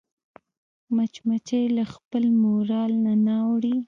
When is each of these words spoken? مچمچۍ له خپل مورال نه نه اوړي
مچمچۍ 0.95 1.63
له 1.77 1.83
خپل 1.93 2.23
مورال 2.43 2.91
نه 3.05 3.13
نه 3.25 3.35
اوړي 3.45 3.75